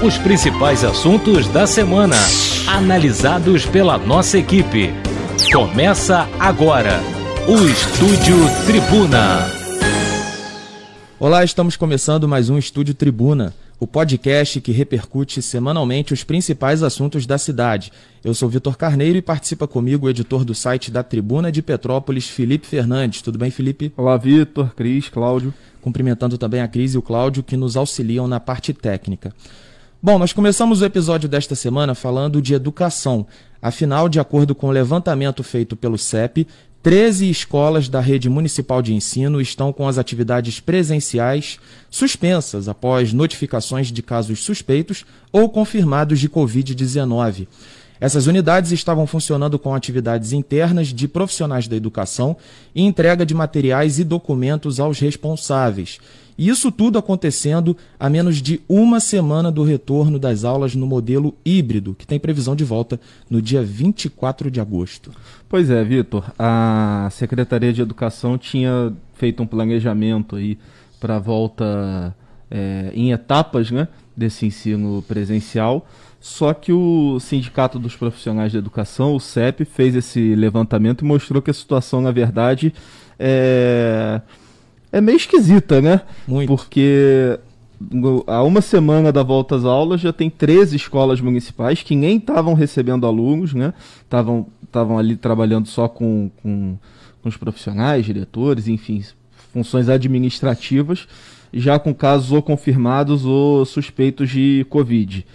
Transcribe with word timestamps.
Os 0.00 0.16
principais 0.16 0.84
assuntos 0.84 1.48
da 1.48 1.66
semana, 1.66 2.14
analisados 2.68 3.66
pela 3.66 3.98
nossa 3.98 4.38
equipe. 4.38 4.90
Começa 5.52 6.28
agora 6.38 7.00
o 7.48 7.66
Estúdio 7.66 8.36
Tribuna. 8.64 9.44
Olá, 11.18 11.42
estamos 11.42 11.76
começando 11.76 12.28
mais 12.28 12.48
um 12.48 12.56
Estúdio 12.56 12.94
Tribuna, 12.94 13.52
o 13.80 13.88
podcast 13.88 14.60
que 14.60 14.70
repercute 14.70 15.42
semanalmente 15.42 16.12
os 16.12 16.22
principais 16.22 16.84
assuntos 16.84 17.26
da 17.26 17.36
cidade. 17.36 17.90
Eu 18.22 18.34
sou 18.34 18.48
Vitor 18.48 18.76
Carneiro 18.76 19.18
e 19.18 19.22
participa 19.22 19.66
comigo 19.66 20.06
o 20.06 20.10
editor 20.10 20.44
do 20.44 20.54
site 20.54 20.92
da 20.92 21.02
Tribuna 21.02 21.50
de 21.50 21.60
Petrópolis, 21.60 22.28
Felipe 22.28 22.68
Fernandes. 22.68 23.20
Tudo 23.20 23.36
bem, 23.36 23.50
Felipe? 23.50 23.92
Olá, 23.96 24.16
Vitor, 24.16 24.72
Cris, 24.76 25.08
Cláudio. 25.08 25.52
Cumprimentando 25.82 26.38
também 26.38 26.60
a 26.60 26.68
Cris 26.68 26.94
e 26.94 26.98
o 26.98 27.02
Cláudio 27.02 27.42
que 27.42 27.56
nos 27.56 27.76
auxiliam 27.76 28.28
na 28.28 28.38
parte 28.38 28.72
técnica. 28.72 29.34
Bom, 30.00 30.16
nós 30.16 30.32
começamos 30.32 30.80
o 30.80 30.84
episódio 30.84 31.28
desta 31.28 31.56
semana 31.56 31.92
falando 31.92 32.40
de 32.40 32.54
educação. 32.54 33.26
Afinal, 33.60 34.08
de 34.08 34.20
acordo 34.20 34.54
com 34.54 34.68
o 34.68 34.70
levantamento 34.70 35.42
feito 35.42 35.74
pelo 35.74 35.98
CEP, 35.98 36.46
13 36.84 37.28
escolas 37.28 37.88
da 37.88 37.98
rede 37.98 38.30
municipal 38.30 38.80
de 38.80 38.94
ensino 38.94 39.40
estão 39.40 39.72
com 39.72 39.88
as 39.88 39.98
atividades 39.98 40.60
presenciais 40.60 41.58
suspensas 41.90 42.68
após 42.68 43.12
notificações 43.12 43.90
de 43.90 44.00
casos 44.00 44.44
suspeitos 44.44 45.04
ou 45.32 45.48
confirmados 45.48 46.20
de 46.20 46.28
Covid-19. 46.28 47.48
Essas 48.00 48.26
unidades 48.26 48.72
estavam 48.72 49.06
funcionando 49.06 49.58
com 49.58 49.74
atividades 49.74 50.32
internas 50.32 50.88
de 50.88 51.08
profissionais 51.08 51.66
da 51.66 51.76
educação 51.76 52.36
e 52.74 52.82
entrega 52.82 53.26
de 53.26 53.34
materiais 53.34 53.98
e 53.98 54.04
documentos 54.04 54.78
aos 54.78 54.98
responsáveis. 54.98 55.98
E 56.38 56.48
isso 56.48 56.70
tudo 56.70 56.98
acontecendo 56.98 57.76
a 57.98 58.08
menos 58.08 58.40
de 58.40 58.60
uma 58.68 59.00
semana 59.00 59.50
do 59.50 59.64
retorno 59.64 60.20
das 60.20 60.44
aulas 60.44 60.76
no 60.76 60.86
modelo 60.86 61.34
híbrido, 61.44 61.96
que 61.98 62.06
tem 62.06 62.20
previsão 62.20 62.54
de 62.54 62.62
volta 62.62 63.00
no 63.28 63.42
dia 63.42 63.60
24 63.60 64.48
de 64.48 64.60
agosto. 64.60 65.10
Pois 65.48 65.68
é, 65.68 65.82
Vitor. 65.82 66.30
A 66.38 67.08
Secretaria 67.10 67.72
de 67.72 67.82
Educação 67.82 68.38
tinha 68.38 68.92
feito 69.14 69.42
um 69.42 69.46
planejamento 69.46 70.36
aí 70.36 70.56
para 71.00 71.16
a 71.16 71.18
volta 71.18 72.14
é, 72.50 72.90
em 72.94 73.12
etapas 73.12 73.70
né, 73.70 73.88
desse 74.16 74.46
ensino 74.46 75.02
presencial. 75.06 75.86
Só 76.20 76.52
que 76.52 76.72
o 76.72 77.20
Sindicato 77.20 77.78
dos 77.78 77.94
Profissionais 77.94 78.50
de 78.50 78.58
Educação, 78.58 79.14
o 79.14 79.20
CEP, 79.20 79.64
fez 79.64 79.94
esse 79.94 80.34
levantamento 80.34 81.04
e 81.04 81.04
mostrou 81.04 81.40
que 81.40 81.50
a 81.50 81.54
situação, 81.54 82.00
na 82.00 82.10
verdade, 82.10 82.74
é 83.18 84.20
é 84.90 85.00
meio 85.00 85.16
esquisita, 85.16 85.80
né? 85.80 86.00
Muito. 86.26 86.48
Porque 86.48 87.38
há 88.26 88.42
uma 88.42 88.60
semana 88.60 89.12
da 89.12 89.22
volta 89.22 89.56
às 89.56 89.64
aulas 89.64 90.00
já 90.00 90.12
tem 90.12 90.28
13 90.30 90.76
escolas 90.76 91.20
municipais 91.20 91.82
que 91.82 91.94
nem 91.94 92.16
estavam 92.16 92.54
recebendo 92.54 93.06
alunos, 93.06 93.54
né? 93.54 93.72
Estavam 94.02 94.98
ali 94.98 95.16
trabalhando 95.16 95.68
só 95.68 95.88
com, 95.88 96.30
com, 96.42 96.76
com 97.22 97.28
os 97.28 97.36
profissionais, 97.36 98.04
diretores, 98.04 98.66
enfim, 98.66 99.04
funções 99.52 99.88
administrativas, 99.88 101.06
já 101.52 101.78
com 101.78 101.94
casos 101.94 102.32
ou 102.32 102.42
confirmados 102.42 103.24
ou 103.24 103.64
suspeitos 103.64 104.30
de 104.30 104.66
Covid, 104.68 105.26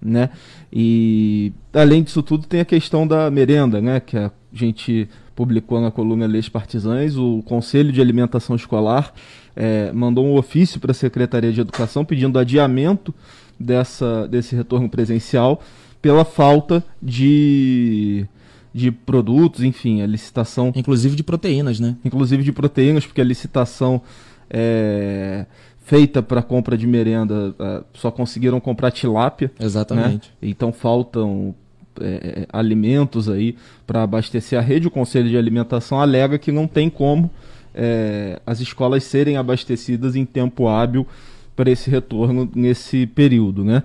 né? 0.00 0.30
E 0.72 1.52
além 1.72 2.02
disso 2.02 2.22
tudo 2.22 2.46
tem 2.46 2.60
a 2.60 2.64
questão 2.64 3.06
da 3.06 3.30
merenda, 3.30 3.80
né? 3.80 4.00
Que 4.00 4.16
a 4.16 4.30
gente 4.52 5.08
publicou 5.34 5.80
na 5.80 5.90
coluna 5.90 6.26
Leis 6.26 6.48
Partisãs, 6.48 7.16
o 7.16 7.42
Conselho 7.44 7.92
de 7.92 8.00
Alimentação 8.00 8.54
Escolar 8.54 9.12
é, 9.56 9.90
mandou 9.92 10.26
um 10.26 10.36
ofício 10.36 10.78
para 10.80 10.90
a 10.90 10.94
Secretaria 10.94 11.52
de 11.52 11.60
Educação 11.60 12.04
pedindo 12.04 12.38
adiamento 12.38 13.14
dessa, 13.58 14.26
desse 14.28 14.54
retorno 14.54 14.88
presencial 14.88 15.62
pela 16.00 16.24
falta 16.24 16.82
de, 17.00 18.26
de 18.72 18.90
produtos, 18.90 19.62
enfim, 19.62 20.02
a 20.02 20.06
licitação. 20.06 20.72
Inclusive 20.74 21.14
de 21.14 21.22
proteínas, 21.22 21.78
né? 21.78 21.96
Inclusive 22.04 22.42
de 22.42 22.52
proteínas, 22.52 23.06
porque 23.06 23.20
a 23.20 23.24
licitação 23.24 24.00
é, 24.50 25.46
feita 25.84 26.22
para 26.22 26.42
compra 26.42 26.76
de 26.76 26.86
merenda 26.86 27.54
é, 27.58 27.82
só 27.94 28.10
conseguiram 28.10 28.60
comprar 28.60 28.90
tilápia. 28.90 29.50
Exatamente. 29.58 30.32
Né? 30.40 30.48
Então 30.50 30.72
faltam 30.72 31.54
é, 32.00 32.04
é, 32.42 32.46
alimentos 32.52 33.28
aí 33.28 33.56
para 33.86 34.02
abastecer 34.02 34.58
a 34.58 34.62
rede, 34.62 34.86
o 34.86 34.90
Conselho 34.90 35.28
de 35.28 35.36
Alimentação 35.36 36.00
alega 36.00 36.38
que 36.38 36.52
não 36.52 36.66
tem 36.66 36.88
como 36.90 37.30
é, 37.74 38.40
as 38.46 38.60
escolas 38.60 39.04
serem 39.04 39.36
abastecidas 39.36 40.16
em 40.16 40.24
tempo 40.24 40.68
hábil 40.68 41.06
para 41.54 41.70
esse 41.70 41.90
retorno 41.90 42.50
nesse 42.54 43.06
período. 43.06 43.64
Né? 43.64 43.82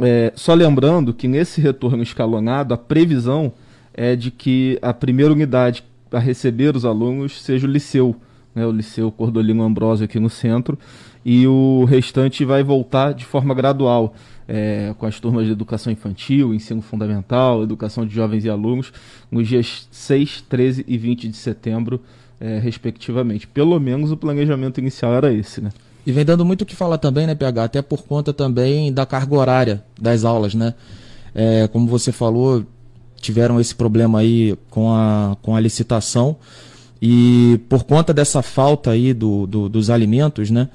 É, 0.00 0.32
só 0.34 0.54
lembrando 0.54 1.14
que 1.14 1.26
nesse 1.26 1.60
retorno 1.60 2.02
escalonado, 2.02 2.74
a 2.74 2.76
previsão 2.76 3.52
é 3.94 4.14
de 4.14 4.30
que 4.30 4.78
a 4.82 4.92
primeira 4.92 5.32
unidade 5.32 5.82
a 6.12 6.18
receber 6.18 6.76
os 6.76 6.84
alunos 6.84 7.42
seja 7.42 7.66
o 7.66 7.70
Liceu, 7.70 8.14
né, 8.56 8.64
o 8.66 8.72
Liceu 8.72 9.12
Cordolino 9.12 9.62
Ambrosio 9.62 10.06
aqui 10.06 10.18
no 10.18 10.30
centro, 10.30 10.78
e 11.22 11.46
o 11.46 11.84
restante 11.84 12.42
vai 12.42 12.62
voltar 12.62 13.12
de 13.12 13.26
forma 13.26 13.54
gradual 13.54 14.14
é, 14.48 14.94
com 14.96 15.04
as 15.04 15.20
turmas 15.20 15.44
de 15.44 15.52
educação 15.52 15.92
infantil, 15.92 16.54
ensino 16.54 16.80
fundamental, 16.80 17.62
educação 17.62 18.06
de 18.06 18.14
jovens 18.14 18.46
e 18.46 18.48
alunos, 18.48 18.92
nos 19.30 19.46
dias 19.46 19.86
6, 19.90 20.44
13 20.48 20.84
e 20.88 20.96
20 20.96 21.28
de 21.28 21.36
setembro, 21.36 22.00
é, 22.40 22.58
respectivamente. 22.58 23.46
Pelo 23.46 23.78
menos 23.78 24.10
o 24.10 24.16
planejamento 24.16 24.78
inicial 24.80 25.12
era 25.12 25.32
esse, 25.32 25.60
né? 25.60 25.70
E 26.06 26.12
vem 26.12 26.24
dando 26.24 26.44
muito 26.44 26.62
o 26.62 26.66
que 26.66 26.76
falar 26.76 26.98
também, 26.98 27.26
né, 27.26 27.34
PH? 27.34 27.64
Até 27.64 27.82
por 27.82 28.04
conta 28.04 28.32
também 28.32 28.92
da 28.92 29.04
carga 29.04 29.34
horária 29.34 29.84
das 30.00 30.24
aulas, 30.24 30.54
né? 30.54 30.72
É, 31.34 31.68
como 31.68 31.88
você 31.88 32.12
falou, 32.12 32.64
tiveram 33.20 33.60
esse 33.60 33.74
problema 33.74 34.20
aí 34.20 34.56
com 34.70 34.94
a, 34.94 35.36
com 35.42 35.56
a 35.56 35.60
licitação 35.60 36.36
e 37.00 37.60
por 37.68 37.84
conta 37.84 38.12
dessa 38.12 38.42
falta 38.42 38.90
aí 38.90 39.12
do, 39.12 39.46
do 39.46 39.68
dos 39.68 39.90
alimentos, 39.90 40.50
né, 40.50 40.68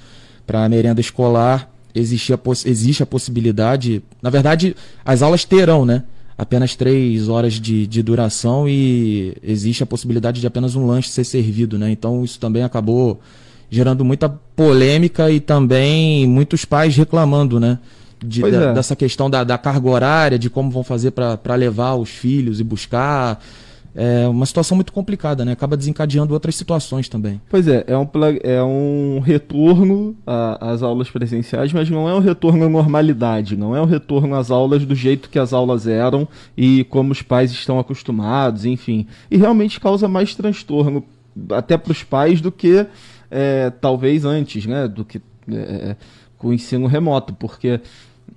para 0.45 0.63
a 0.63 0.69
merenda 0.69 1.01
escolar, 1.01 1.69
existe 1.93 2.33
a, 2.33 2.39
existe 2.65 3.03
a 3.03 3.05
possibilidade. 3.05 4.03
Na 4.21 4.29
verdade, 4.29 4.75
as 5.03 5.21
aulas 5.21 5.45
terão, 5.45 5.85
né? 5.85 6.03
Apenas 6.37 6.75
três 6.75 7.29
horas 7.29 7.53
de, 7.53 7.85
de 7.85 8.01
duração 8.01 8.67
e 8.67 9.35
existe 9.43 9.83
a 9.83 9.85
possibilidade 9.85 10.41
de 10.41 10.47
apenas 10.47 10.75
um 10.75 10.85
lanche 10.85 11.09
ser 11.09 11.23
servido, 11.23 11.77
né? 11.77 11.91
Então 11.91 12.23
isso 12.23 12.39
também 12.39 12.63
acabou 12.63 13.19
gerando 13.69 14.03
muita 14.03 14.27
polêmica 14.55 15.31
e 15.31 15.39
também 15.39 16.27
muitos 16.27 16.65
pais 16.65 16.95
reclamando, 16.95 17.59
né? 17.59 17.79
De, 18.23 18.43
é. 18.43 18.73
Dessa 18.73 18.95
questão 18.95 19.29
da, 19.29 19.43
da 19.43 19.57
carga 19.57 19.89
horária, 19.89 20.39
de 20.39 20.49
como 20.49 20.69
vão 20.69 20.83
fazer 20.83 21.11
para 21.11 21.55
levar 21.55 21.95
os 21.95 22.09
filhos 22.09 22.59
e 22.59 22.63
buscar 22.63 23.41
é 23.95 24.27
uma 24.27 24.45
situação 24.45 24.75
muito 24.75 24.93
complicada, 24.93 25.43
né? 25.43 25.51
Acaba 25.51 25.75
desencadeando 25.75 26.33
outras 26.33 26.55
situações 26.55 27.09
também. 27.09 27.41
Pois 27.49 27.67
é, 27.67 27.83
é 27.87 27.97
um, 27.97 28.07
é 28.43 28.63
um 28.63 29.19
retorno 29.19 30.15
às 30.25 30.81
aulas 30.81 31.09
presenciais, 31.09 31.73
mas 31.73 31.89
não 31.89 32.07
é 32.07 32.13
um 32.13 32.19
retorno 32.19 32.65
à 32.65 32.69
normalidade, 32.69 33.57
não 33.57 33.75
é 33.75 33.81
um 33.81 33.85
retorno 33.85 34.35
às 34.35 34.49
aulas 34.49 34.85
do 34.85 34.95
jeito 34.95 35.29
que 35.29 35.37
as 35.37 35.53
aulas 35.53 35.87
eram 35.87 36.27
e 36.55 36.83
como 36.85 37.11
os 37.11 37.21
pais 37.21 37.51
estão 37.51 37.79
acostumados, 37.79 38.65
enfim. 38.65 39.07
E 39.29 39.37
realmente 39.37 39.79
causa 39.79 40.07
mais 40.07 40.35
transtorno 40.35 41.03
até 41.51 41.77
para 41.77 41.91
os 41.91 42.03
pais 42.03 42.41
do 42.41 42.51
que 42.51 42.85
é, 43.29 43.69
talvez 43.81 44.25
antes, 44.25 44.65
né? 44.65 44.87
Do 44.87 45.03
que 45.03 45.21
é, 45.51 45.95
com 46.37 46.47
o 46.47 46.53
ensino 46.53 46.87
remoto, 46.87 47.33
porque 47.33 47.79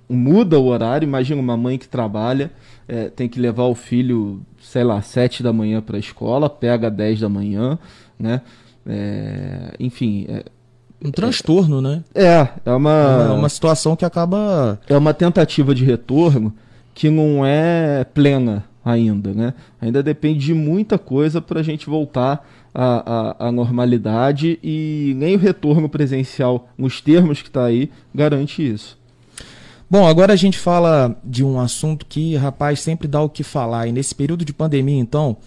muda 0.09 0.59
o 0.59 0.65
horário. 0.65 1.05
Imagina 1.05 1.41
uma 1.41 1.57
mãe 1.57 1.77
que 1.77 1.87
trabalha, 1.87 2.51
é, 2.87 3.09
tem 3.09 3.27
que 3.27 3.39
levar 3.39 3.63
o 3.63 3.75
filho, 3.75 4.41
sei 4.61 4.83
lá, 4.83 5.01
sete 5.01 5.41
da 5.41 5.51
manhã 5.51 5.81
para 5.81 5.97
a 5.97 5.99
escola, 5.99 6.49
pega 6.49 6.89
dez 6.89 7.19
da 7.19 7.29
manhã, 7.29 7.77
né? 8.19 8.41
É, 8.85 9.73
enfim. 9.79 10.25
É, 10.29 10.45
um 11.03 11.11
transtorno, 11.11 11.81
né? 11.81 12.03
É, 12.13 12.47
é 12.65 12.71
uma, 12.71 13.27
é 13.29 13.31
uma 13.31 13.49
situação 13.49 13.95
que 13.95 14.05
acaba. 14.05 14.79
É 14.87 14.97
uma 14.97 15.13
tentativa 15.13 15.73
de 15.73 15.83
retorno 15.83 16.53
que 16.93 17.09
não 17.09 17.45
é 17.45 18.03
plena 18.05 18.63
ainda, 18.83 19.33
né? 19.33 19.53
Ainda 19.81 20.03
depende 20.03 20.45
de 20.45 20.53
muita 20.53 20.97
coisa 20.97 21.41
para 21.41 21.59
a 21.59 21.63
gente 21.63 21.87
voltar 21.87 22.47
à, 22.73 23.39
à, 23.41 23.47
à, 23.47 23.51
normalidade 23.51 24.59
e 24.63 25.13
nem 25.17 25.35
o 25.35 25.39
retorno 25.39 25.89
presencial, 25.89 26.69
nos 26.77 27.01
termos 27.01 27.41
que 27.41 27.49
está 27.49 27.65
aí, 27.65 27.89
garante 28.13 28.65
isso. 28.65 28.97
Bom, 29.97 30.05
agora 30.05 30.33
a 30.33 30.35
gente 30.35 30.59
fala 30.59 31.15
de 31.23 31.41
um 31.41 31.57
assunto 31.57 32.05
que, 32.05 32.35
rapaz, 32.35 32.81
sempre 32.81 33.07
dá 33.07 33.21
o 33.21 33.29
que 33.29 33.43
falar. 33.43 33.87
E 33.87 33.93
nesse 33.93 34.13
período 34.13 34.43
de 34.43 34.51
pandemia, 34.51 34.99
então, 34.99 35.37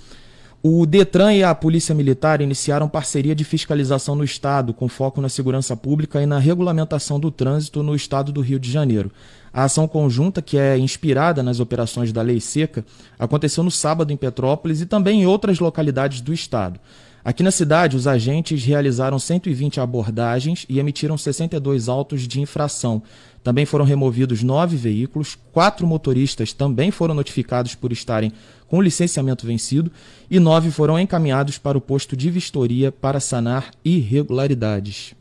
o 0.63 0.87
Detran 0.87 1.35
e 1.35 1.45
a 1.45 1.55
Polícia 1.55 1.95
Militar 1.95 2.41
iniciaram 2.41 2.89
parceria 2.89 3.35
de 3.35 3.45
fiscalização 3.45 4.15
no 4.15 4.25
Estado, 4.25 4.73
com 4.73 4.89
foco 4.89 5.21
na 5.21 5.29
segurança 5.29 5.77
pública 5.77 6.23
e 6.23 6.25
na 6.25 6.39
regulamentação 6.39 7.21
do 7.21 7.31
trânsito 7.31 7.83
no 7.83 7.95
Estado 7.95 8.33
do 8.33 8.41
Rio 8.41 8.59
de 8.59 8.73
Janeiro. 8.73 9.13
A 9.53 9.65
ação 9.65 9.87
conjunta, 9.87 10.41
que 10.41 10.57
é 10.57 10.79
inspirada 10.79 11.43
nas 11.43 11.61
operações 11.61 12.11
da 12.11 12.23
Lei 12.23 12.41
Seca, 12.41 12.87
aconteceu 13.19 13.63
no 13.63 13.71
sábado 13.71 14.15
em 14.15 14.17
Petrópolis 14.17 14.81
e 14.81 14.87
também 14.87 15.21
em 15.21 15.27
outras 15.27 15.59
localidades 15.59 16.23
do 16.23 16.33
Estado. 16.33 16.81
Aqui 17.25 17.43
na 17.43 17.51
cidade, 17.51 17.97
os 17.97 18.07
agentes 18.07 18.65
realizaram 18.65 19.19
120 19.19 19.81
abordagens 19.81 20.65
e 20.69 20.79
emitiram 20.79 21.19
62 21.19 21.89
autos 21.89 22.27
de 22.27 22.41
infração. 22.41 23.03
Também 23.43 23.67
foram 23.67 23.85
removidos 23.85 24.43
nove 24.43 24.77
veículos, 24.77 25.37
quatro 25.53 25.87
motoristas 25.87 26.53
também 26.53 26.91
foram 26.91 27.15
notificados 27.15 27.75
por 27.75 27.93
estarem 27.93 28.33
com 28.67 28.83
licenciamento 28.83 29.47
vencido 29.47 29.91
e 30.31 30.39
nove 30.39 30.71
foram 30.71 30.99
encaminhados 30.99 31.59
para 31.59 31.79
o 31.79 31.81
posto 31.81 32.17
de 32.17 32.31
vistoria 32.31 32.93
para 32.93 33.21
sanar 33.21 33.71
irregularidades. 33.85 35.15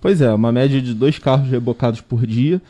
Pois 0.00 0.20
é, 0.20 0.32
uma 0.32 0.52
média 0.52 0.80
de 0.80 0.94
dois 0.94 1.18
carros 1.18 1.50
rebocados 1.50 2.00
por 2.00 2.26
dia, 2.26 2.60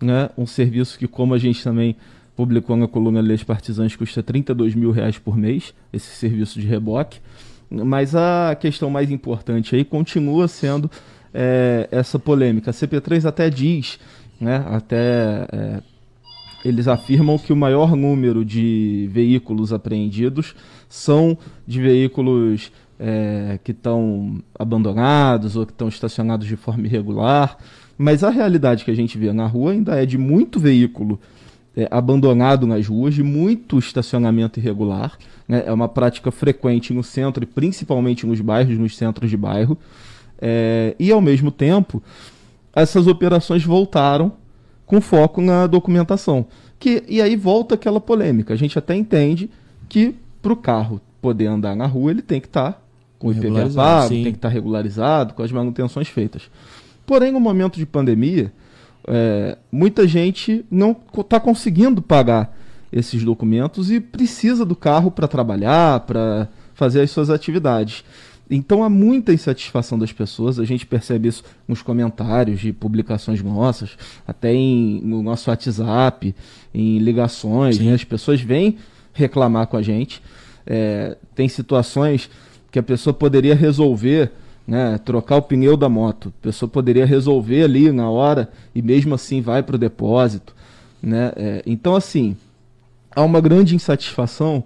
né? 0.00 0.30
um 0.36 0.46
serviço 0.46 0.98
que, 0.98 1.08
como 1.08 1.34
a 1.34 1.38
gente 1.38 1.62
também 1.62 1.96
publicou 2.36 2.76
na 2.76 2.86
coluna 2.86 3.20
Leis 3.20 3.42
Partisãs, 3.42 3.96
custa 3.96 4.22
32 4.22 4.74
mil 4.74 4.90
reais 4.90 5.18
por 5.18 5.36
mês, 5.36 5.72
esse 5.92 6.14
serviço 6.14 6.60
de 6.60 6.66
reboque. 6.66 7.18
Mas 7.70 8.14
a 8.14 8.56
questão 8.58 8.88
mais 8.88 9.10
importante 9.10 9.74
aí 9.74 9.84
continua 9.84 10.46
sendo 10.48 10.90
é, 11.34 11.88
essa 11.90 12.18
polêmica. 12.18 12.70
A 12.70 12.74
CP3 12.74 13.24
até 13.26 13.50
diz, 13.50 13.98
né, 14.40 14.64
até 14.68 15.46
é, 15.52 15.82
eles 16.64 16.88
afirmam 16.88 17.38
que 17.38 17.52
o 17.52 17.56
maior 17.56 17.94
número 17.94 18.44
de 18.44 19.08
veículos 19.12 19.72
apreendidos 19.72 20.54
são 20.88 21.36
de 21.66 21.80
veículos 21.80 22.72
é, 22.98 23.58
que 23.62 23.72
estão 23.72 24.42
abandonados 24.58 25.56
ou 25.56 25.66
que 25.66 25.72
estão 25.72 25.88
estacionados 25.88 26.46
de 26.46 26.56
forma 26.56 26.86
irregular. 26.86 27.58
Mas 27.98 28.22
a 28.22 28.30
realidade 28.30 28.84
que 28.84 28.90
a 28.90 28.96
gente 28.96 29.16
vê 29.18 29.32
na 29.32 29.46
rua 29.46 29.72
ainda 29.72 30.00
é 30.00 30.06
de 30.06 30.18
muito 30.18 30.58
veículo 30.58 31.20
é, 31.76 31.86
abandonado 31.90 32.66
nas 32.66 32.86
ruas, 32.86 33.14
de 33.14 33.22
muito 33.22 33.78
estacionamento 33.78 34.58
irregular. 34.58 35.18
Né? 35.46 35.64
É 35.66 35.72
uma 35.72 35.88
prática 35.88 36.30
frequente 36.30 36.92
no 36.94 37.02
centro 37.02 37.44
e 37.44 37.46
principalmente 37.46 38.26
nos 38.26 38.40
bairros, 38.40 38.78
nos 38.78 38.96
centros 38.96 39.28
de 39.28 39.36
bairro. 39.36 39.76
É, 40.40 40.94
e 40.98 41.12
ao 41.12 41.20
mesmo 41.20 41.50
tempo, 41.50 42.02
essas 42.74 43.06
operações 43.06 43.64
voltaram 43.64 44.32
com 44.86 45.00
foco 45.00 45.40
na 45.42 45.66
documentação. 45.66 46.46
Que, 46.78 47.04
e 47.08 47.20
aí 47.20 47.36
volta 47.36 47.74
aquela 47.74 48.00
polêmica. 48.00 48.54
A 48.54 48.56
gente 48.56 48.78
até 48.78 48.94
entende 48.94 49.50
que 49.88 50.14
para 50.40 50.52
o 50.52 50.56
carro 50.56 51.00
poder 51.20 51.46
andar 51.46 51.74
na 51.74 51.86
rua, 51.86 52.10
ele 52.10 52.22
tem 52.22 52.40
que 52.40 52.46
estar 52.46 52.72
tá 52.72 52.80
com 53.18 53.28
o 53.28 53.32
IPVA 53.32 53.70
pago, 53.74 54.08
tem 54.08 54.22
que 54.24 54.28
estar 54.30 54.48
tá 54.48 54.52
regularizado, 54.52 55.34
com 55.34 55.42
as 55.42 55.50
manutenções 55.50 56.08
feitas. 56.08 56.50
Porém, 57.06 57.32
no 57.32 57.40
momento 57.40 57.76
de 57.76 57.86
pandemia, 57.86 58.52
é, 59.06 59.56
muita 59.70 60.06
gente 60.06 60.64
não 60.70 60.96
está 61.18 61.38
conseguindo 61.38 62.02
pagar 62.02 62.56
esses 62.92 63.22
documentos 63.22 63.90
e 63.90 64.00
precisa 64.00 64.64
do 64.64 64.74
carro 64.74 65.10
para 65.10 65.28
trabalhar, 65.28 66.00
para 66.00 66.48
fazer 66.74 67.02
as 67.02 67.10
suas 67.10 67.30
atividades. 67.30 68.04
Então 68.48 68.84
há 68.84 68.88
muita 68.88 69.32
insatisfação 69.32 69.98
das 69.98 70.12
pessoas, 70.12 70.58
a 70.58 70.64
gente 70.64 70.86
percebe 70.86 71.28
isso 71.28 71.42
nos 71.66 71.82
comentários 71.82 72.60
de 72.60 72.72
publicações 72.72 73.42
nossas, 73.42 73.96
até 74.26 74.54
em, 74.54 75.00
no 75.02 75.22
nosso 75.22 75.50
WhatsApp, 75.50 76.34
em 76.72 76.98
ligações, 76.98 77.78
né? 77.78 77.92
as 77.92 78.04
pessoas 78.04 78.40
vêm 78.40 78.76
reclamar 79.12 79.66
com 79.66 79.76
a 79.76 79.82
gente. 79.82 80.22
É, 80.64 81.16
tem 81.34 81.48
situações 81.48 82.30
que 82.70 82.78
a 82.78 82.82
pessoa 82.82 83.12
poderia 83.12 83.54
resolver 83.54 84.30
né, 84.66 84.98
trocar 84.98 85.36
o 85.36 85.42
pneu 85.42 85.76
da 85.76 85.88
moto. 85.88 86.32
A 86.40 86.42
pessoa 86.42 86.68
poderia 86.68 87.06
resolver 87.06 87.62
ali 87.62 87.92
na 87.92 88.10
hora 88.10 88.50
e 88.74 88.82
mesmo 88.82 89.14
assim 89.14 89.40
vai 89.40 89.62
para 89.62 89.76
o 89.76 89.78
depósito. 89.78 90.54
Né? 91.02 91.32
É, 91.36 91.62
então, 91.64 91.94
assim, 91.94 92.36
há 93.14 93.22
uma 93.22 93.40
grande 93.40 93.76
insatisfação 93.76 94.64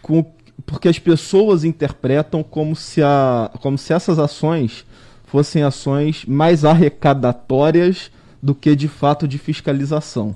com, 0.00 0.24
porque 0.64 0.88
as 0.88 0.98
pessoas 0.98 1.64
interpretam 1.64 2.42
como 2.42 2.76
se, 2.76 3.02
a, 3.02 3.50
como 3.60 3.76
se 3.76 3.92
essas 3.92 4.18
ações 4.18 4.84
fossem 5.24 5.62
ações 5.62 6.24
mais 6.24 6.64
arrecadatórias 6.64 8.10
do 8.42 8.54
que 8.54 8.74
de 8.76 8.88
fato 8.88 9.26
de 9.26 9.36
fiscalização. 9.36 10.34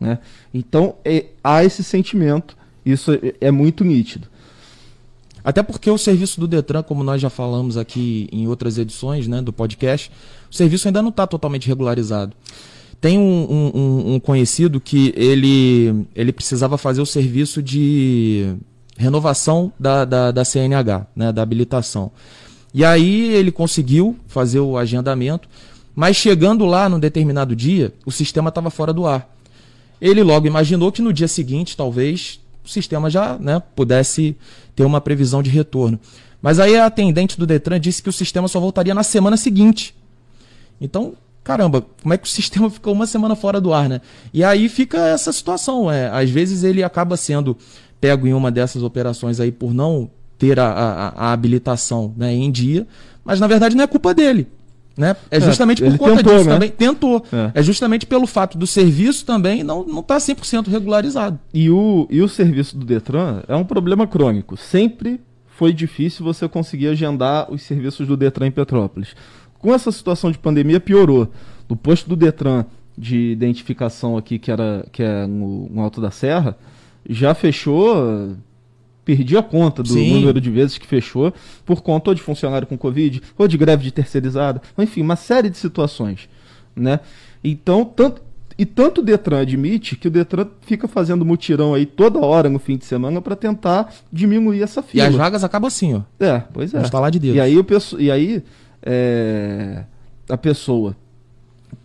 Né? 0.00 0.18
Então, 0.54 0.94
é, 1.04 1.26
há 1.42 1.64
esse 1.64 1.82
sentimento, 1.82 2.56
isso 2.84 3.12
é, 3.12 3.34
é 3.40 3.50
muito 3.50 3.84
nítido. 3.84 4.28
Até 5.44 5.62
porque 5.62 5.90
o 5.90 5.98
serviço 5.98 6.38
do 6.38 6.46
Detran, 6.46 6.82
como 6.82 7.02
nós 7.02 7.20
já 7.20 7.28
falamos 7.28 7.76
aqui 7.76 8.28
em 8.32 8.46
outras 8.46 8.78
edições 8.78 9.26
né, 9.26 9.42
do 9.42 9.52
podcast, 9.52 10.10
o 10.50 10.54
serviço 10.54 10.86
ainda 10.86 11.02
não 11.02 11.08
está 11.08 11.26
totalmente 11.26 11.66
regularizado. 11.66 12.32
Tem 13.00 13.18
um, 13.18 13.72
um, 13.74 14.14
um, 14.14 14.20
conhecido 14.20 14.80
que 14.80 15.12
ele, 15.16 16.06
ele 16.14 16.32
precisava 16.32 16.78
fazer 16.78 17.00
o 17.00 17.06
serviço 17.06 17.60
de 17.60 18.54
renovação 18.96 19.72
da, 19.78 20.04
da, 20.04 20.30
da 20.30 20.44
CNH, 20.44 21.06
né, 21.16 21.32
da 21.32 21.42
habilitação. 21.42 22.12
E 22.72 22.84
aí 22.84 23.34
ele 23.34 23.50
conseguiu 23.50 24.16
fazer 24.28 24.60
o 24.60 24.78
agendamento, 24.78 25.48
mas 25.94 26.16
chegando 26.16 26.64
lá 26.64 26.88
num 26.88 27.00
determinado 27.00 27.56
dia, 27.56 27.92
o 28.06 28.12
sistema 28.12 28.50
estava 28.50 28.70
fora 28.70 28.92
do 28.92 29.04
ar. 29.04 29.28
Ele 30.00 30.22
logo 30.22 30.46
imaginou 30.46 30.90
que 30.90 31.02
no 31.02 31.12
dia 31.12 31.28
seguinte, 31.28 31.76
talvez, 31.76 32.40
o 32.64 32.68
sistema 32.68 33.10
já 33.10 33.38
né, 33.38 33.62
pudesse 33.74 34.36
ter 34.74 34.84
uma 34.84 35.00
previsão 35.00 35.42
de 35.42 35.50
retorno. 35.50 35.98
Mas 36.40 36.58
aí 36.58 36.76
a 36.76 36.86
atendente 36.86 37.38
do 37.38 37.46
Detran 37.46 37.78
disse 37.78 38.02
que 38.02 38.08
o 38.08 38.12
sistema 38.12 38.48
só 38.48 38.58
voltaria 38.58 38.94
na 38.94 39.02
semana 39.02 39.36
seguinte. 39.36 39.94
Então, 40.80 41.14
caramba, 41.44 41.84
como 42.02 42.12
é 42.12 42.18
que 42.18 42.26
o 42.26 42.30
sistema 42.30 42.68
ficou 42.68 42.92
uma 42.92 43.06
semana 43.06 43.36
fora 43.36 43.60
do 43.60 43.72
ar, 43.72 43.88
né? 43.88 44.00
E 44.34 44.42
aí 44.42 44.68
fica 44.68 44.98
essa 45.08 45.32
situação. 45.32 45.90
É, 45.90 46.08
às 46.08 46.28
vezes 46.30 46.64
ele 46.64 46.82
acaba 46.82 47.16
sendo 47.16 47.56
pego 48.00 48.26
em 48.26 48.34
uma 48.34 48.50
dessas 48.50 48.82
operações 48.82 49.38
aí 49.38 49.52
por 49.52 49.72
não 49.72 50.10
ter 50.36 50.58
a, 50.58 50.66
a, 50.66 51.08
a 51.08 51.32
habilitação 51.32 52.12
né, 52.16 52.34
em 52.34 52.50
dia, 52.50 52.84
mas 53.24 53.38
na 53.38 53.46
verdade 53.46 53.76
não 53.76 53.84
é 53.84 53.86
culpa 53.86 54.12
dele. 54.12 54.48
Né? 54.96 55.16
É, 55.30 55.38
é 55.38 55.40
justamente 55.40 55.82
é, 55.82 55.90
por 55.90 55.98
conta 55.98 56.16
tentou, 56.16 56.32
disso 56.34 56.44
né? 56.46 56.52
também. 56.54 56.70
Tentou. 56.70 57.24
É. 57.32 57.60
é. 57.60 57.62
justamente 57.62 58.06
pelo 58.06 58.26
fato 58.26 58.58
do 58.58 58.66
serviço 58.66 59.24
também 59.24 59.62
não 59.62 59.80
estar 59.80 59.92
não 59.92 60.02
tá 60.02 60.16
100% 60.18 60.68
regularizado. 60.68 61.38
E 61.52 61.70
o, 61.70 62.06
e 62.10 62.20
o 62.20 62.28
serviço 62.28 62.76
do 62.76 62.84
Detran 62.84 63.42
é 63.48 63.56
um 63.56 63.64
problema 63.64 64.06
crônico. 64.06 64.56
Sempre 64.56 65.20
foi 65.56 65.72
difícil 65.72 66.24
você 66.24 66.48
conseguir 66.48 66.88
agendar 66.88 67.50
os 67.50 67.62
serviços 67.62 68.06
do 68.06 68.16
Detran 68.16 68.46
em 68.46 68.50
Petrópolis. 68.50 69.14
Com 69.58 69.72
essa 69.72 69.92
situação 69.92 70.30
de 70.30 70.38
pandemia, 70.38 70.80
piorou. 70.80 71.28
No 71.68 71.76
posto 71.76 72.08
do 72.08 72.16
Detran 72.16 72.64
de 72.98 73.30
identificação 73.30 74.16
aqui, 74.16 74.38
que, 74.38 74.50
era, 74.50 74.84
que 74.92 75.02
é 75.02 75.26
no, 75.26 75.68
no 75.68 75.80
Alto 75.80 76.00
da 76.00 76.10
Serra, 76.10 76.56
já 77.08 77.34
fechou 77.34 78.36
perdi 79.04 79.36
a 79.36 79.42
conta 79.42 79.82
do 79.82 79.88
Sim. 79.88 80.14
número 80.14 80.40
de 80.40 80.50
vezes 80.50 80.78
que 80.78 80.86
fechou 80.86 81.32
por 81.64 81.82
conta 81.82 82.10
ou 82.10 82.14
de 82.14 82.22
funcionário 82.22 82.66
com 82.66 82.78
Covid, 82.78 83.22
ou 83.36 83.48
de 83.48 83.56
greve 83.56 83.84
de 83.84 83.90
terceirizada, 83.90 84.62
enfim, 84.78 85.02
uma 85.02 85.16
série 85.16 85.50
de 85.50 85.56
situações. 85.56 86.28
Né? 86.74 87.00
Então, 87.42 87.84
tanto, 87.84 88.22
e 88.56 88.64
tanto 88.64 89.00
o 89.00 89.04
Detran 89.04 89.40
admite 89.40 89.96
que 89.96 90.08
o 90.08 90.10
Detran 90.10 90.46
fica 90.60 90.86
fazendo 90.86 91.24
mutirão 91.24 91.74
aí 91.74 91.84
toda 91.84 92.20
hora 92.20 92.48
no 92.48 92.58
fim 92.58 92.76
de 92.76 92.84
semana 92.84 93.20
para 93.20 93.34
tentar 93.34 93.92
diminuir 94.12 94.62
essa 94.62 94.82
fila. 94.82 95.04
E 95.04 95.06
as 95.06 95.14
vagas 95.14 95.44
acabam 95.44 95.66
assim, 95.66 95.94
ó. 95.94 96.02
É, 96.18 96.42
pois 96.52 96.72
é. 96.72 96.80
Está 96.80 97.00
lá 97.00 97.10
de 97.10 97.18
Deus. 97.18 97.36
E 97.36 97.40
aí, 97.40 97.58
o 97.58 97.66
e 97.98 98.10
aí 98.10 98.42
é, 98.82 99.84
a 100.28 100.36
pessoa, 100.36 100.96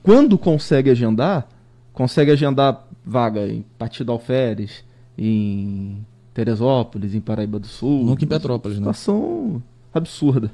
quando 0.04 0.38
consegue 0.38 0.90
agendar, 0.90 1.48
consegue 1.94 2.32
agendar 2.32 2.88
vaga 3.06 3.48
em 3.48 3.66
Partido 3.78 4.12
Alferes, 4.12 4.84
em 5.18 6.06
Teresópolis, 6.38 7.16
em 7.16 7.20
Paraíba 7.20 7.58
do 7.58 7.66
Sul. 7.66 8.06
Nunca 8.06 8.24
em 8.24 8.28
Petrópolis, 8.28 8.78
né? 8.78 8.84
Situação 8.94 9.60
absurda. 9.92 10.52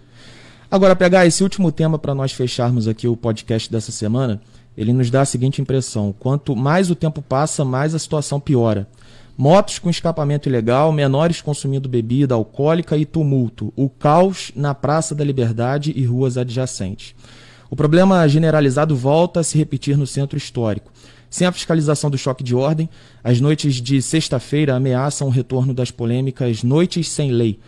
Agora, 0.71 0.95
pegar 0.95 1.25
esse 1.25 1.43
último 1.43 1.73
tema 1.73 1.99
para 1.99 2.15
nós 2.15 2.31
fecharmos 2.31 2.87
aqui 2.87 3.05
o 3.05 3.17
podcast 3.17 3.69
dessa 3.69 3.91
semana, 3.91 4.41
ele 4.77 4.93
nos 4.93 5.09
dá 5.09 5.19
a 5.19 5.25
seguinte 5.25 5.61
impressão: 5.61 6.15
quanto 6.17 6.55
mais 6.55 6.89
o 6.89 6.95
tempo 6.95 7.21
passa, 7.21 7.65
mais 7.65 7.93
a 7.93 7.99
situação 7.99 8.39
piora. 8.39 8.87
Motos 9.37 9.77
com 9.77 9.89
escapamento 9.89 10.47
ilegal, 10.47 10.89
menores 10.93 11.41
consumindo 11.41 11.89
bebida 11.89 12.33
alcoólica 12.33 12.95
e 12.95 13.03
tumulto. 13.05 13.73
O 13.75 13.89
caos 13.89 14.53
na 14.55 14.73
Praça 14.73 15.13
da 15.13 15.25
Liberdade 15.25 15.91
e 15.93 16.05
ruas 16.05 16.37
adjacentes. 16.37 17.13
O 17.69 17.75
problema 17.75 18.25
generalizado 18.29 18.95
volta 18.95 19.41
a 19.41 19.43
se 19.43 19.57
repetir 19.57 19.97
no 19.97 20.07
centro 20.07 20.37
histórico. 20.37 20.93
Sem 21.33 21.47
a 21.47 21.51
fiscalização 21.51 22.11
do 22.11 22.17
choque 22.17 22.43
de 22.43 22.53
ordem, 22.53 22.87
as 23.23 23.41
noites 23.41 23.81
de 23.81 23.99
sexta-feira 24.03 24.75
ameaçam 24.75 25.27
o 25.27 25.31
retorno 25.31 25.73
das 25.73 25.89
polêmicas 25.89 26.61
Noites 26.61 27.09
Sem 27.09 27.31
Lei. 27.31 27.59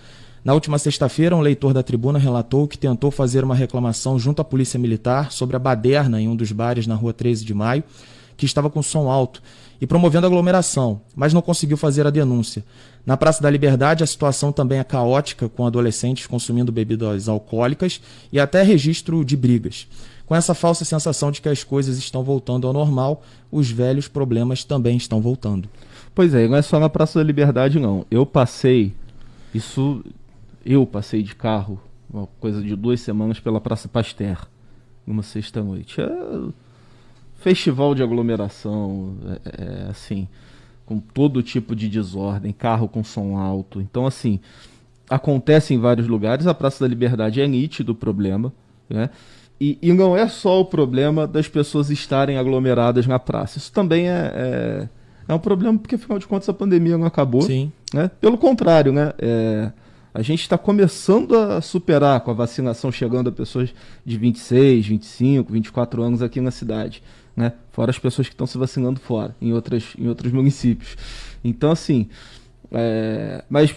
Na 0.44 0.54
última 0.54 0.78
sexta-feira, 0.78 1.36
um 1.36 1.42
leitor 1.42 1.74
da 1.74 1.82
tribuna 1.82 2.20
relatou 2.20 2.68
que 2.68 2.78
tentou 2.78 3.10
fazer 3.10 3.44
uma 3.44 3.56
reclamação 3.56 4.20
junto 4.20 4.40
à 4.40 4.46
Polícia 4.46 4.80
Militar 4.80 5.32
sobre 5.32 5.56
a 5.56 5.60
baderna 5.60 6.22
em 6.22 6.28
um 6.28 6.36
dos 6.36 6.52
bares 6.52 6.86
na 6.86 6.94
rua 6.94 7.12
13 7.12 7.44
de 7.44 7.56
maio, 7.56 7.84
que 8.38 8.46
estava 8.46 8.70
com 8.70 8.84
som 8.84 9.10
alto 9.10 9.42
e 9.82 9.88
promovendo 9.88 10.28
aglomeração, 10.28 11.02
mas 11.16 11.34
não 11.34 11.42
conseguiu 11.42 11.76
fazer 11.76 12.06
a 12.06 12.12
denúncia. 12.12 12.64
Na 13.04 13.18
Praça 13.18 13.42
da 13.42 13.50
Liberdade, 13.50 14.04
a 14.04 14.08
situação 14.08 14.52
também 14.52 14.78
é 14.78 14.84
caótica, 14.84 15.50
com 15.50 15.66
adolescentes 15.66 16.28
consumindo 16.28 16.72
bebidas 16.72 17.28
alcoólicas 17.28 18.00
e 18.32 18.40
até 18.40 18.62
registro 18.62 19.26
de 19.26 19.36
brigas. 19.36 19.88
Com 20.26 20.36
essa 20.36 20.54
falsa 20.54 20.84
sensação 20.84 21.32
de 21.32 21.42
que 21.42 21.50
as 21.50 21.64
coisas 21.64 21.98
estão 21.98 22.24
voltando 22.24 22.68
ao 22.68 22.74
normal, 22.74 23.24
os 23.52 23.70
velhos 23.70 24.08
problemas 24.08 24.64
também 24.64 24.98
estão 24.98 25.22
voltando. 25.22 25.70
Pois 26.14 26.34
é, 26.34 26.48
não 26.48 26.58
é 26.58 26.62
só 26.62 26.80
na 26.80 26.90
Praça 26.90 27.20
da 27.20 27.24
Liberdade, 27.24 27.80
não. 27.80 28.06
Eu 28.10 28.26
passei, 28.26 28.94
isso 29.54 30.04
Eu 30.66 30.86
passei 30.86 31.22
de 31.22 31.36
carro, 31.36 31.80
uma 32.12 32.28
coisa 32.40 32.62
de 32.62 32.76
duas 32.76 33.02
semanas, 33.02 33.40
pela 33.40 33.62
Praça 33.62 33.88
Pasteur, 33.88 34.48
numa 35.06 35.22
sexta-noite. 35.22 36.02
É 36.02 36.66
festival 37.46 37.94
de 37.94 38.02
aglomeração, 38.02 39.16
é, 39.28 39.86
é, 39.86 39.90
assim, 39.90 40.28
com 40.84 41.00
todo 41.00 41.44
tipo 41.44 41.76
de 41.76 41.88
desordem, 41.88 42.52
carro 42.52 42.88
com 42.88 43.04
som 43.04 43.38
alto. 43.38 43.80
Então, 43.80 44.08
assim, 44.08 44.40
acontece 45.08 45.72
em 45.72 45.80
vários 45.80 46.08
lugares. 46.08 46.48
A 46.48 46.56
Praça 46.56 46.84
da 46.84 46.88
Liberdade 46.88 47.40
é 47.40 47.48
nítido 47.48 47.92
o 47.92 47.96
problema, 47.96 48.52
né? 48.90 49.12
E, 49.60 49.78
e, 49.82 49.94
não 49.94 50.18
é 50.18 50.28
só 50.28 50.60
o 50.60 50.66
problema 50.66 51.26
das 51.26 51.48
pessoas 51.48 51.90
estarem 51.90 52.38
aglomeradas 52.38 53.08
na 53.08 53.18
praça. 53.18 53.58
Isso 53.58 53.72
também 53.72 54.10
é, 54.10 54.32
é, 54.36 54.90
é, 55.30 55.34
um 55.34 55.40
problema 55.40 55.78
porque, 55.80 55.96
afinal 55.96 56.20
de 56.20 56.28
contas, 56.28 56.50
a 56.50 56.54
pandemia 56.54 56.98
não 56.98 57.06
acabou. 57.06 57.42
Sim. 57.42 57.72
Né? 57.94 58.12
Pelo 58.20 58.38
contrário, 58.38 58.92
né? 58.92 59.14
É, 59.18 59.72
a 60.14 60.22
gente 60.22 60.42
está 60.42 60.58
começando 60.58 61.38
a 61.38 61.62
superar 61.62 62.20
com 62.22 62.32
a 62.32 62.34
vacinação 62.34 62.92
chegando 62.92 63.30
a 63.30 63.32
pessoas 63.32 63.74
de 64.06 64.18
26, 64.18 64.88
25, 64.88 65.54
24 65.54 66.04
anos 66.04 66.22
aqui 66.22 66.42
na 66.42 66.52
cidade. 66.52 67.02
Né? 67.36 67.54
Fora 67.72 67.92
as 67.92 68.00
pessoas 68.00 68.28
que 68.28 68.34
estão 68.34 68.48
se 68.48 68.58
vacinando 68.58 69.00
fora, 69.00 69.36
em, 69.42 69.54
outras, 69.54 69.94
em 69.98 70.08
outros 70.08 70.32
municípios. 70.32 70.98
Então, 71.44 71.72
assim. 71.72 72.08
É, 72.72 73.44
mas 73.50 73.76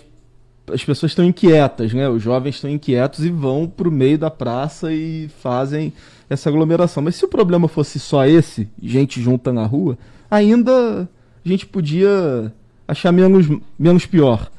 as 0.73 0.85
pessoas 0.85 1.13
estão 1.13 1.25
inquietas, 1.25 1.93
né? 1.93 2.09
Os 2.09 2.23
jovens 2.23 2.57
estão 2.57 2.71
inquietos 2.71 3.25
e 3.25 3.31
vão 3.31 3.67
para 3.67 3.89
o 3.89 3.93
meio 3.93 4.19
da 4.19 4.31
praça 4.31 4.93
e 4.93 5.29
fazem 5.41 5.93
essa 6.29 6.49
aglomeração. 6.49 7.03
Mas 7.03 7.17
se 7.17 7.25
o 7.25 7.29
problema 7.29 7.69
fosse 7.69 7.99
só 7.99 8.27
esse, 8.27 8.69
gente 8.83 9.21
junta 9.21 9.53
na 9.53 9.65
rua, 9.67 9.99
ainda 10.31 11.09
a 11.45 11.49
gente 11.49 11.67
podia 11.67 12.53
achar 12.87 13.13
menos, 13.13 13.47
menos 13.79 14.07
pior, 14.07 14.51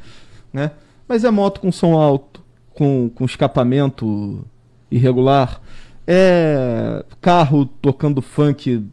né? 0.51 0.71
Mas 1.07 1.23
é 1.23 1.31
moto 1.31 1.61
com 1.61 1.71
som 1.71 1.93
alto, 1.93 2.41
com, 2.73 3.09
com 3.13 3.25
escapamento 3.25 4.45
irregular, 4.91 5.61
é 6.07 7.03
carro 7.21 7.65
tocando 7.65 8.21
funk 8.21 8.83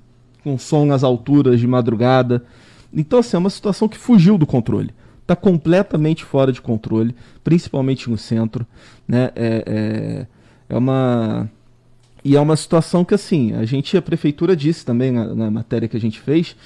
com 0.42 0.58
som 0.58 0.84
nas 0.84 1.02
alturas 1.02 1.58
de 1.60 1.66
madrugada. 1.66 2.44
Então, 2.92 3.18
assim, 3.18 3.36
é 3.36 3.38
uma 3.38 3.50
situação 3.50 3.88
que 3.88 3.98
fugiu 3.98 4.38
do 4.38 4.46
controle 4.46 4.94
está 5.26 5.34
completamente 5.34 6.24
fora 6.24 6.52
de 6.52 6.62
controle, 6.62 7.14
principalmente 7.42 8.08
no 8.08 8.16
centro. 8.16 8.64
Né? 9.06 9.30
É, 9.34 9.64
é, 9.66 10.26
é, 10.68 10.78
uma. 10.78 11.50
E 12.24 12.36
é 12.36 12.40
uma 12.40 12.56
situação 12.56 13.04
que, 13.04 13.14
assim, 13.14 13.52
a 13.54 13.64
gente, 13.64 13.96
a 13.96 14.02
prefeitura 14.02 14.56
disse 14.56 14.84
também 14.84 15.10
na, 15.10 15.34
na 15.34 15.50
matéria 15.50 15.88
que 15.88 15.96
a 15.96 16.00
gente 16.00 16.20
fez, 16.20 16.56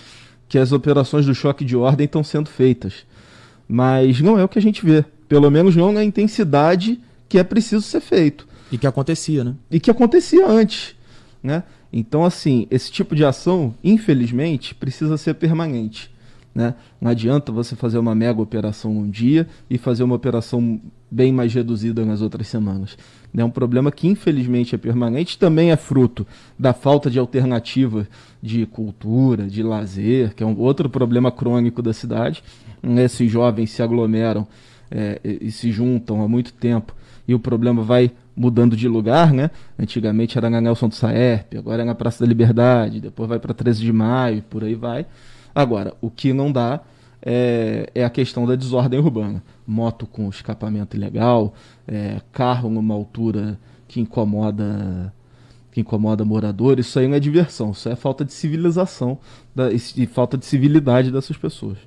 que 0.49 0.59
as 0.59 0.73
operações 0.73 1.27
do 1.27 1.35
choque 1.35 1.65
de 1.65 1.77
ordem 1.77 2.05
estão 2.05 2.23
sendo 2.23 2.49
feitas. 2.49 3.07
Mas 3.67 4.21
não 4.21 4.39
é 4.39 4.45
o 4.45 4.49
que 4.49 4.59
a 4.59 4.63
gente 4.63 4.85
vê. 4.85 5.05
Pelo 5.29 5.51
menos 5.51 5.77
não 5.77 5.93
na 5.93 6.05
intensidade 6.05 7.01
que 7.29 7.39
é 7.39 7.45
preciso 7.45 7.83
ser 7.83 8.01
feito. 8.01 8.47
E 8.73 8.79
que 8.79 8.87
acontecia, 8.87 9.45
né? 9.45 9.55
E 9.71 9.81
que 9.81 9.91
acontecia 9.91 10.47
antes. 10.47 10.95
Né? 11.43 11.63
Então, 11.93 12.25
assim, 12.25 12.67
esse 12.71 12.91
tipo 12.91 13.15
de 13.15 13.25
ação, 13.25 13.75
infelizmente, 13.83 14.75
precisa 14.75 15.17
ser 15.17 15.35
permanente. 15.35 16.11
Né? 16.55 16.75
Não 17.01 17.11
adianta 17.11 17.53
você 17.53 17.77
fazer 17.77 17.99
uma 17.99 18.15
mega 18.15 18.41
operação 18.41 18.91
um 18.91 19.09
dia 19.09 19.47
e 19.69 19.79
fazer 19.79 20.03
uma 20.03 20.17
operação 20.17 20.81
bem 21.11 21.33
mais 21.33 21.55
reduzida 21.55 22.05
nas 22.05 22.23
outras 22.23 22.49
semanas. 22.49 22.97
É 23.37 23.45
um 23.45 23.51
problema 23.51 23.93
que 23.93 24.09
infelizmente 24.09 24.75
é 24.75 24.79
permanente, 24.79 25.39
também 25.39 25.71
é 25.71 25.77
fruto 25.77 26.27
da 26.59 26.73
falta 26.73 27.09
de 27.09 27.19
alternativa 27.19 28.07
de 28.43 28.67
cultura, 28.67 29.47
de 29.47 29.63
lazer, 29.63 30.35
que 30.35 30.43
é 30.43 30.47
um 30.47 30.59
outro 30.59 30.91
problema 30.91 31.31
crônico 31.31 31.81
da 31.83 31.93
cidade. 31.93 32.43
Esses 32.83 33.31
jovens 33.31 33.71
se 33.71 33.83
aglomeram 33.83 34.47
é, 34.91 35.21
e 35.23 35.51
se 35.53 35.71
juntam 35.71 36.23
há 36.23 36.29
muito 36.29 36.53
tempo 36.53 36.95
e 37.29 37.35
o 37.35 37.39
problema 37.39 37.83
vai 37.83 38.11
mudando 38.35 38.77
de 38.77 38.89
lugar, 38.89 39.33
né? 39.33 39.51
Antigamente 39.79 40.37
era 40.37 40.51
na 40.51 40.61
Nelson 40.61 40.89
do 40.89 40.95
Saerp, 40.95 41.55
agora 41.57 41.83
é 41.83 41.85
na 41.85 41.95
Praça 41.95 42.25
da 42.25 42.29
Liberdade, 42.29 43.01
depois 43.01 43.29
vai 43.29 43.39
para 43.39 43.55
13 43.55 43.83
de 43.83 43.93
Maio, 43.93 44.43
por 44.43 44.65
aí 44.65 44.75
vai. 44.75 45.07
Agora, 45.55 45.95
o 46.01 46.11
que 46.11 46.33
não 46.33 46.51
dá 46.51 46.81
é, 47.23 47.91
é 47.95 48.05
a 48.05 48.11
questão 48.11 48.47
da 48.47 48.55
desordem 48.55 48.99
urbana. 48.99 49.43
Moto 49.67 50.07
com 50.07 50.29
escapamento 50.29 50.97
ilegal, 50.97 51.55
é, 51.87 52.21
carro 52.33 52.71
numa 52.71 52.95
altura 52.95 53.59
que 53.87 54.01
incomoda 54.01 55.13
que 55.73 55.81
incomoda 55.81 56.25
moradores, 56.25 56.87
isso 56.89 56.99
aí 56.99 57.07
não 57.07 57.15
é 57.15 57.21
diversão, 57.21 57.71
isso 57.71 57.89
é 57.89 57.95
falta 57.95 58.25
de 58.25 58.33
civilização 58.33 59.19
da, 59.55 59.71
e 59.73 59.79
falta 60.05 60.37
de 60.37 60.45
civilidade 60.45 61.13
dessas 61.13 61.37
pessoas. 61.37 61.79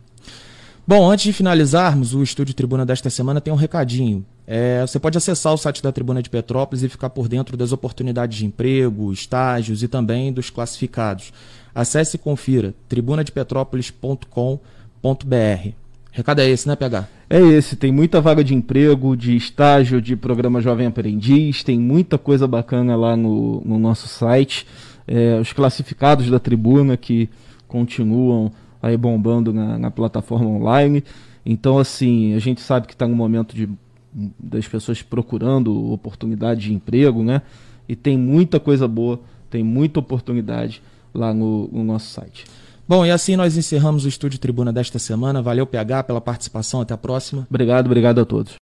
Bom, 0.86 1.10
antes 1.10 1.24
de 1.24 1.32
finalizarmos, 1.32 2.14
o 2.14 2.22
Estúdio 2.22 2.54
Tribuna 2.54 2.86
desta 2.86 3.10
semana 3.10 3.40
tem 3.40 3.54
um 3.54 3.58
recadinho. 3.58 4.26
É, 4.46 4.82
você 4.82 5.00
pode 5.00 5.18
acessar 5.18 5.54
o 5.54 5.58
site 5.58 5.82
da 5.82 5.94
Tribuna 5.94 6.22
de 6.22 6.30
Petrópolis 6.30 6.84
e 6.84 6.90
ficar 6.90 7.10
por 7.10 7.30
dentro 7.30 7.56
das 7.56 7.72
oportunidades 7.72 8.38
de 8.38 8.46
emprego, 8.46 9.14
estágios 9.14 9.82
e 9.82 9.88
também 9.88 10.34
dos 10.34 10.50
classificados. 10.50 11.32
Acesse 11.74 12.18
e 12.18 12.20
confira 12.20 12.74
tribunadepetrópolis.com.br. 12.90 15.70
Recado 16.12 16.42
é 16.42 16.50
esse, 16.50 16.68
né, 16.68 16.76
PH? 16.76 17.08
É 17.30 17.40
esse, 17.40 17.78
tem 17.78 17.90
muita 17.90 18.20
vaga 18.20 18.44
de 18.44 18.54
emprego, 18.54 19.16
de 19.16 19.38
estágio, 19.38 20.02
de 20.02 20.18
programa 20.18 20.60
Jovem 20.60 20.88
Aprendiz, 20.88 21.64
tem 21.64 21.80
muita 21.80 22.18
coisa 22.18 22.46
bacana 22.46 22.98
lá 22.98 23.16
no, 23.16 23.62
no 23.62 23.80
nosso 23.80 24.10
site. 24.10 24.68
É, 25.08 25.40
os 25.40 25.54
classificados 25.54 26.30
da 26.30 26.40
tribuna 26.40 26.98
que 26.98 27.30
continuam 27.70 28.52
aí 28.84 28.98
bombando 28.98 29.54
na, 29.54 29.78
na 29.78 29.90
plataforma 29.90 30.50
online. 30.50 31.02
Então, 31.46 31.80
assim, 31.80 32.34
a 32.34 32.40
gente 32.40 32.60
sabe 32.60 32.86
que 32.86 32.94
está 32.94 33.08
no 33.08 33.16
momento 33.16 33.56
de, 33.56 33.70
das 34.38 34.68
pessoas 34.68 35.02
procurando 35.02 35.92
oportunidade 35.92 36.62
de 36.62 36.74
emprego, 36.74 37.24
né? 37.24 37.42
E 37.88 37.96
tem 37.96 38.18
muita 38.18 38.60
coisa 38.60 38.86
boa, 38.86 39.22
tem 39.50 39.64
muita 39.64 40.02
oportunidade 40.02 40.82
lá 41.14 41.34
no, 41.34 41.70
no 41.72 41.84
nosso 41.84 42.08
site. 42.12 42.46
Bom, 42.88 43.06
e 43.06 43.12
assim 43.12 43.38
nós 43.38 43.56
encerramos 43.56 44.04
o 44.04 44.10
Estúdio 44.10 44.38
Tribuna 44.38 44.74
desta 44.74 45.00
semana. 45.00 45.42
Valeu, 45.42 45.66
PH, 45.66 46.04
pela 46.04 46.20
participação. 46.20 46.82
Até 46.82 46.94
a 46.94 46.98
próxima. 46.98 47.48
Obrigado, 47.50 47.86
obrigado 47.86 48.20
a 48.20 48.26
todos. 48.26 48.64